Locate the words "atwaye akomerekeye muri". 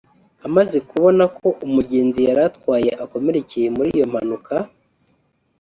2.49-3.89